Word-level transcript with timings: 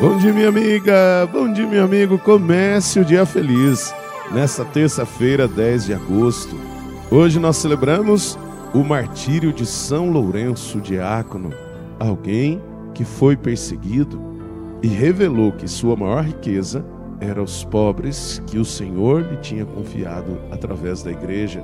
Bom 0.00 0.16
dia, 0.16 0.32
minha 0.32 0.48
amiga. 0.48 1.28
Bom 1.30 1.52
dia, 1.52 1.66
meu 1.66 1.84
amigo. 1.84 2.18
Comece 2.18 3.00
o 3.00 3.04
dia 3.04 3.26
feliz 3.26 3.94
nesta 4.32 4.64
terça-feira, 4.64 5.46
10 5.46 5.84
de 5.84 5.92
agosto. 5.92 6.56
Hoje 7.10 7.38
nós 7.38 7.58
celebramos 7.58 8.38
o 8.72 8.82
martírio 8.82 9.52
de 9.52 9.66
São 9.66 10.10
Lourenço 10.10 10.80
Diácono, 10.80 11.50
alguém 11.98 12.62
que 12.94 13.04
foi 13.04 13.36
perseguido 13.36 14.18
e 14.82 14.88
revelou 14.88 15.52
que 15.52 15.68
sua 15.68 15.94
maior 15.94 16.24
riqueza 16.24 16.82
era 17.20 17.42
os 17.42 17.62
pobres 17.62 18.42
que 18.46 18.58
o 18.58 18.64
Senhor 18.64 19.20
lhe 19.20 19.36
tinha 19.36 19.66
confiado 19.66 20.40
através 20.50 21.02
da 21.02 21.10
igreja. 21.10 21.62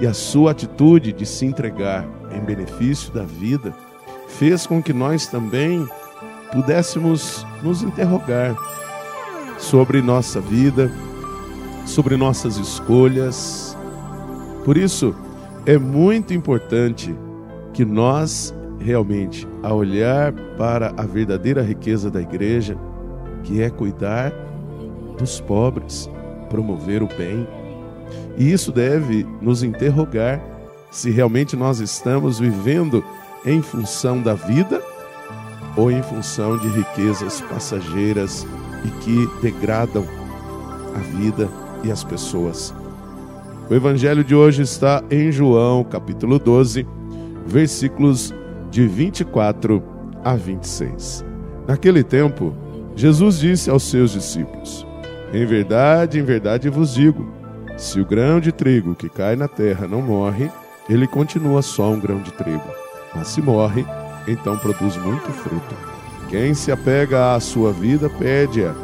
E 0.00 0.06
a 0.06 0.14
sua 0.14 0.52
atitude 0.52 1.12
de 1.12 1.26
se 1.26 1.44
entregar 1.44 2.08
em 2.34 2.40
benefício 2.40 3.12
da 3.12 3.24
vida 3.24 3.74
fez 4.28 4.66
com 4.66 4.82
que 4.82 4.94
nós 4.94 5.26
também 5.26 5.86
pudéssemos 6.52 7.46
nos 7.62 7.82
interrogar 7.82 8.56
sobre 9.58 10.02
nossa 10.02 10.40
vida, 10.40 10.90
sobre 11.84 12.16
nossas 12.16 12.56
escolhas. 12.56 13.76
Por 14.64 14.76
isso, 14.76 15.14
é 15.64 15.78
muito 15.78 16.34
importante 16.34 17.14
que 17.72 17.84
nós 17.84 18.54
realmente, 18.78 19.46
a 19.62 19.72
olhar 19.72 20.32
para 20.56 20.92
a 20.96 21.02
verdadeira 21.02 21.62
riqueza 21.62 22.10
da 22.10 22.20
igreja, 22.20 22.76
que 23.42 23.62
é 23.62 23.70
cuidar 23.70 24.32
dos 25.18 25.40
pobres, 25.40 26.08
promover 26.48 27.02
o 27.02 27.08
bem. 27.08 27.46
E 28.36 28.52
isso 28.52 28.70
deve 28.70 29.26
nos 29.40 29.62
interrogar 29.62 30.40
se 30.90 31.10
realmente 31.10 31.56
nós 31.56 31.80
estamos 31.80 32.38
vivendo 32.38 33.04
em 33.44 33.60
função 33.62 34.22
da 34.22 34.34
vida 34.34 34.82
ou 35.76 35.90
em 35.90 36.02
função 36.02 36.56
de 36.58 36.68
riquezas 36.68 37.40
passageiras 37.42 38.46
e 38.84 38.90
que 39.02 39.28
degradam 39.42 40.04
a 40.94 40.98
vida 41.18 41.48
e 41.84 41.90
as 41.90 42.02
pessoas. 42.02 42.74
O 43.68 43.74
evangelho 43.74 44.24
de 44.24 44.34
hoje 44.34 44.62
está 44.62 45.02
em 45.10 45.30
João, 45.30 45.84
capítulo 45.84 46.38
12, 46.38 46.86
versículos 47.46 48.32
de 48.70 48.86
24 48.86 49.82
a 50.24 50.34
26. 50.34 51.24
Naquele 51.66 52.02
tempo, 52.02 52.54
Jesus 52.94 53.38
disse 53.38 53.68
aos 53.68 53.82
seus 53.82 54.12
discípulos: 54.12 54.86
Em 55.32 55.44
verdade, 55.44 56.18
em 56.18 56.22
verdade 56.22 56.68
vos 56.68 56.94
digo, 56.94 57.28
se 57.76 58.00
o 58.00 58.06
grão 58.06 58.40
de 58.40 58.52
trigo 58.52 58.94
que 58.94 59.08
cai 59.08 59.36
na 59.36 59.48
terra 59.48 59.86
não 59.86 60.00
morre, 60.00 60.50
ele 60.88 61.06
continua 61.06 61.60
só 61.60 61.90
um 61.90 62.00
grão 62.00 62.20
de 62.20 62.32
trigo. 62.32 62.70
Mas 63.14 63.28
se 63.28 63.42
morre, 63.42 63.84
então 64.26 64.58
produz 64.58 64.96
muito 64.96 65.30
fruto. 65.32 65.74
Quem 66.28 66.54
se 66.54 66.72
apega 66.72 67.34
à 67.34 67.40
sua 67.40 67.72
vida, 67.72 68.08
perde-a. 68.10 68.74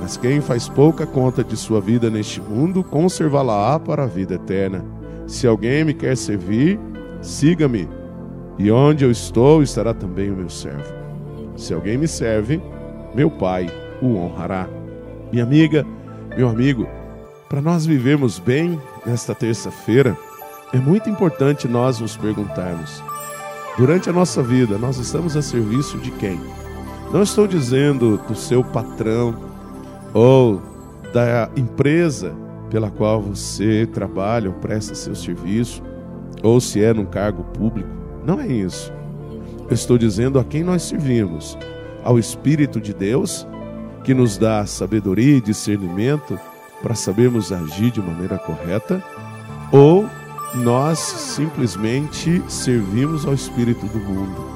Mas 0.00 0.16
quem 0.16 0.40
faz 0.40 0.68
pouca 0.68 1.06
conta 1.06 1.42
de 1.42 1.56
sua 1.56 1.80
vida 1.80 2.10
neste 2.10 2.40
mundo, 2.40 2.84
conservá-la-á 2.84 3.78
para 3.80 4.04
a 4.04 4.06
vida 4.06 4.34
eterna. 4.34 4.84
Se 5.26 5.46
alguém 5.46 5.84
me 5.84 5.94
quer 5.94 6.16
servir, 6.16 6.78
siga-me. 7.20 7.88
E 8.58 8.70
onde 8.70 9.04
eu 9.04 9.10
estou, 9.10 9.62
estará 9.62 9.92
também 9.92 10.30
o 10.30 10.36
meu 10.36 10.48
servo. 10.48 10.92
Se 11.56 11.72
alguém 11.72 11.96
me 11.96 12.06
serve, 12.06 12.60
meu 13.14 13.30
Pai 13.30 13.68
o 14.02 14.16
honrará. 14.16 14.68
Minha 15.32 15.44
amiga, 15.44 15.84
meu 16.36 16.48
amigo, 16.48 16.86
para 17.48 17.60
nós 17.60 17.86
vivermos 17.86 18.38
bem 18.38 18.80
nesta 19.06 19.34
terça-feira, 19.34 20.16
é 20.72 20.78
muito 20.78 21.08
importante 21.08 21.68
nós 21.68 22.00
nos 22.00 22.16
perguntarmos: 22.16 23.02
Durante 23.76 24.08
a 24.08 24.12
nossa 24.12 24.40
vida, 24.40 24.78
nós 24.78 24.98
estamos 24.98 25.36
a 25.36 25.42
serviço 25.42 25.98
de 25.98 26.12
quem? 26.12 26.40
Não 27.12 27.22
estou 27.22 27.46
dizendo 27.46 28.18
do 28.28 28.36
seu 28.36 28.62
patrão 28.62 29.34
ou 30.12 30.62
da 31.12 31.50
empresa 31.56 32.32
pela 32.70 32.88
qual 32.88 33.20
você 33.20 33.84
trabalha 33.92 34.48
ou 34.48 34.54
presta 34.56 34.94
seu 34.94 35.14
serviço, 35.14 35.82
ou 36.40 36.60
se 36.60 36.84
é 36.84 36.92
num 36.92 37.04
cargo 37.04 37.42
público. 37.44 37.88
Não 38.24 38.40
é 38.40 38.46
isso. 38.46 38.92
Eu 39.68 39.74
estou 39.74 39.98
dizendo 39.98 40.38
a 40.38 40.44
quem 40.44 40.62
nós 40.62 40.82
servimos: 40.82 41.58
ao 42.04 42.16
Espírito 42.16 42.80
de 42.80 42.94
Deus, 42.94 43.44
que 44.04 44.14
nos 44.14 44.38
dá 44.38 44.64
sabedoria 44.66 45.36
e 45.36 45.40
discernimento 45.40 46.38
para 46.80 46.94
sabermos 46.94 47.50
agir 47.50 47.90
de 47.90 48.00
maneira 48.00 48.38
correta, 48.38 49.02
ou 49.72 50.08
nós 50.54 50.98
simplesmente 50.98 52.42
servimos 52.48 53.26
ao 53.26 53.34
espírito 53.34 53.86
do 53.86 53.98
mundo, 53.98 54.46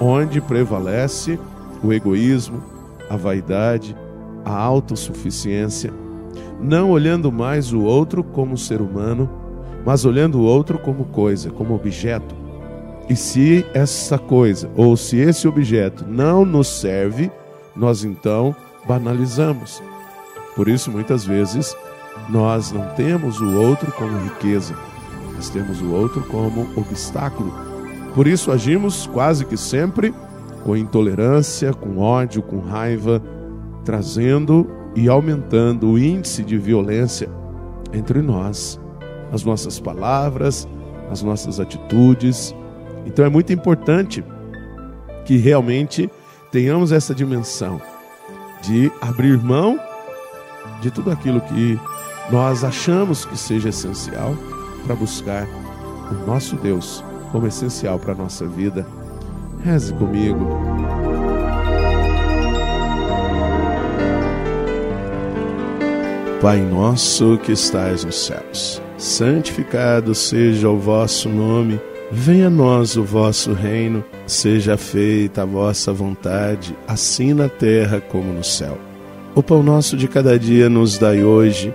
onde 0.00 0.40
prevalece 0.40 1.38
o 1.82 1.92
egoísmo, 1.92 2.62
a 3.08 3.16
vaidade, 3.16 3.96
a 4.44 4.54
autossuficiência, 4.56 5.92
não 6.60 6.90
olhando 6.90 7.30
mais 7.30 7.72
o 7.72 7.82
outro 7.82 8.22
como 8.24 8.56
ser 8.56 8.80
humano, 8.80 9.28
mas 9.84 10.04
olhando 10.04 10.38
o 10.38 10.44
outro 10.44 10.78
como 10.78 11.04
coisa, 11.06 11.50
como 11.50 11.74
objeto. 11.74 12.34
E 13.08 13.16
se 13.16 13.66
essa 13.74 14.18
coisa 14.18 14.70
ou 14.76 14.96
se 14.96 15.16
esse 15.16 15.48
objeto 15.48 16.04
não 16.06 16.44
nos 16.44 16.68
serve, 16.68 17.30
nós 17.74 18.04
então 18.04 18.54
banalizamos. 18.86 19.82
Por 20.54 20.68
isso, 20.68 20.90
muitas 20.90 21.24
vezes, 21.24 21.76
nós 22.28 22.72
não 22.72 22.86
temos 22.94 23.40
o 23.40 23.56
outro 23.58 23.90
como 23.92 24.18
riqueza, 24.18 24.74
nós 25.40 25.48
temos 25.48 25.80
o 25.80 25.90
outro 25.90 26.20
como 26.24 26.68
obstáculo. 26.76 27.50
Por 28.14 28.26
isso 28.26 28.52
agimos 28.52 29.06
quase 29.06 29.46
que 29.46 29.56
sempre 29.56 30.12
com 30.64 30.76
intolerância, 30.76 31.72
com 31.72 31.96
ódio, 31.96 32.42
com 32.42 32.58
raiva, 32.58 33.22
trazendo 33.82 34.70
e 34.94 35.08
aumentando 35.08 35.92
o 35.92 35.98
índice 35.98 36.44
de 36.44 36.58
violência 36.58 37.30
entre 37.90 38.20
nós, 38.20 38.78
as 39.32 39.42
nossas 39.42 39.80
palavras, 39.80 40.68
as 41.10 41.22
nossas 41.22 41.58
atitudes. 41.58 42.54
Então 43.06 43.24
é 43.24 43.30
muito 43.30 43.50
importante 43.50 44.22
que 45.24 45.38
realmente 45.38 46.10
tenhamos 46.52 46.92
essa 46.92 47.14
dimensão 47.14 47.80
de 48.60 48.92
abrir 49.00 49.38
mão 49.38 49.80
de 50.82 50.90
tudo 50.90 51.10
aquilo 51.10 51.40
que 51.40 51.80
nós 52.30 52.62
achamos 52.62 53.24
que 53.24 53.38
seja 53.38 53.70
essencial 53.70 54.36
para 54.80 54.94
buscar 54.94 55.46
o 56.10 56.26
nosso 56.26 56.56
Deus 56.56 57.04
como 57.30 57.46
essencial 57.46 57.98
para 57.98 58.12
a 58.12 58.16
nossa 58.16 58.46
vida. 58.46 58.86
Reze 59.62 59.92
comigo. 59.94 60.46
Pai 66.40 66.58
nosso 66.58 67.36
que 67.36 67.52
estais 67.52 68.02
nos 68.02 68.24
céus, 68.24 68.80
santificado 68.96 70.14
seja 70.14 70.70
o 70.70 70.78
vosso 70.78 71.28
nome, 71.28 71.78
venha 72.10 72.46
a 72.46 72.50
nós 72.50 72.96
o 72.96 73.04
vosso 73.04 73.52
reino, 73.52 74.02
seja 74.26 74.78
feita 74.78 75.42
a 75.42 75.44
vossa 75.44 75.92
vontade, 75.92 76.74
assim 76.88 77.34
na 77.34 77.46
terra 77.46 78.00
como 78.00 78.32
no 78.32 78.42
céu. 78.42 78.78
O 79.34 79.42
pão 79.42 79.62
nosso 79.62 79.98
de 79.98 80.08
cada 80.08 80.38
dia 80.38 80.70
nos 80.70 80.96
dai 80.96 81.22
hoje 81.22 81.74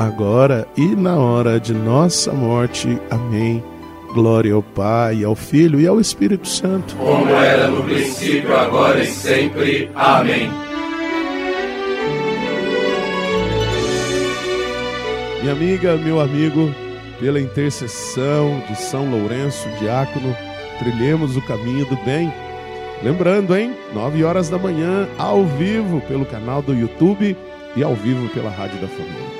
agora 0.00 0.66
e 0.78 0.96
na 0.96 1.16
hora 1.16 1.60
de 1.60 1.74
nossa 1.74 2.32
morte. 2.32 2.98
Amém. 3.10 3.62
Glória 4.14 4.54
ao 4.54 4.62
Pai, 4.62 5.22
ao 5.22 5.34
Filho 5.34 5.78
e 5.78 5.86
ao 5.86 6.00
Espírito 6.00 6.48
Santo. 6.48 6.96
Como 6.96 7.28
era 7.30 7.68
no 7.68 7.84
princípio, 7.84 8.56
agora 8.56 9.02
e 9.02 9.06
sempre. 9.06 9.90
Amém. 9.94 10.50
Minha 15.42 15.52
amiga, 15.52 15.96
meu 15.96 16.18
amigo, 16.18 16.74
pela 17.20 17.40
intercessão 17.40 18.62
de 18.68 18.76
São 18.76 19.10
Lourenço, 19.10 19.68
diácono, 19.78 20.34
trilhemos 20.78 21.36
o 21.36 21.42
caminho 21.42 21.84
do 21.86 21.96
bem. 22.04 22.32
Lembrando, 23.02 23.54
hein? 23.54 23.74
Nove 23.94 24.24
horas 24.24 24.48
da 24.48 24.58
manhã, 24.58 25.06
ao 25.18 25.44
vivo 25.44 26.00
pelo 26.02 26.24
canal 26.24 26.62
do 26.62 26.74
YouTube 26.74 27.36
e 27.76 27.82
ao 27.82 27.94
vivo 27.94 28.28
pela 28.30 28.50
Rádio 28.50 28.80
da 28.80 28.88
Família. 28.88 29.39